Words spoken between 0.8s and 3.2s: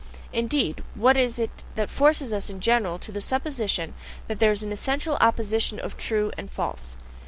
what is it that forces us in general to